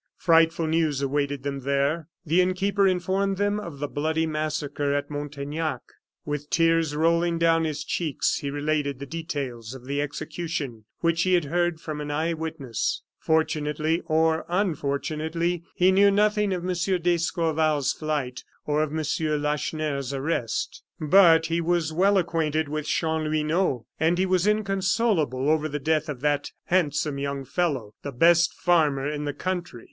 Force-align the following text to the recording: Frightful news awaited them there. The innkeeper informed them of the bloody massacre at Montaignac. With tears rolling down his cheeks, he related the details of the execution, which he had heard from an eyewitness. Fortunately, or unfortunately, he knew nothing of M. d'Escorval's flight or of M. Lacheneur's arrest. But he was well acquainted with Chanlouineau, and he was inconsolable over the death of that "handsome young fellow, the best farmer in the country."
Frightful 0.17 0.65
news 0.65 1.03
awaited 1.03 1.43
them 1.43 1.59
there. 1.59 2.07
The 2.25 2.41
innkeeper 2.41 2.87
informed 2.87 3.37
them 3.37 3.59
of 3.59 3.77
the 3.77 3.87
bloody 3.87 4.25
massacre 4.25 4.95
at 4.95 5.11
Montaignac. 5.11 5.81
With 6.25 6.49
tears 6.49 6.95
rolling 6.95 7.37
down 7.37 7.65
his 7.65 7.83
cheeks, 7.83 8.37
he 8.37 8.49
related 8.49 8.97
the 8.97 9.05
details 9.05 9.75
of 9.75 9.85
the 9.85 10.01
execution, 10.01 10.85
which 11.01 11.21
he 11.21 11.35
had 11.35 11.45
heard 11.45 11.79
from 11.79 12.01
an 12.01 12.09
eyewitness. 12.09 13.03
Fortunately, 13.19 14.01
or 14.07 14.43
unfortunately, 14.49 15.65
he 15.75 15.91
knew 15.91 16.09
nothing 16.09 16.51
of 16.51 16.67
M. 16.67 16.73
d'Escorval's 17.03 17.93
flight 17.93 18.43
or 18.65 18.81
of 18.81 18.89
M. 18.97 19.03
Lacheneur's 19.39 20.15
arrest. 20.15 20.81
But 20.99 21.45
he 21.45 21.61
was 21.61 21.93
well 21.93 22.17
acquainted 22.17 22.69
with 22.69 22.87
Chanlouineau, 22.87 23.85
and 23.99 24.17
he 24.17 24.25
was 24.25 24.47
inconsolable 24.47 25.47
over 25.47 25.69
the 25.69 25.77
death 25.77 26.09
of 26.09 26.21
that 26.21 26.49
"handsome 26.63 27.19
young 27.19 27.45
fellow, 27.45 27.93
the 28.01 28.11
best 28.11 28.55
farmer 28.55 29.07
in 29.07 29.25
the 29.25 29.33
country." 29.33 29.79